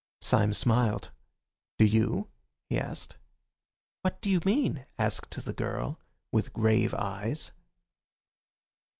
Syme 0.19 0.51
smiled. 0.51 1.11
"Do 1.77 1.85
you?" 1.85 2.31
he 2.71 2.79
asked. 2.79 3.17
"What 4.01 4.19
do 4.19 4.31
you 4.31 4.41
mean?" 4.43 4.87
asked 4.97 5.29
the 5.45 5.53
girl, 5.53 5.99
with 6.31 6.53
grave 6.53 6.95
eyes. 6.95 7.51